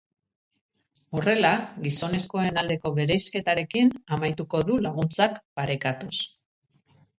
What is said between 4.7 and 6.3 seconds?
du laguntzak parekatuz.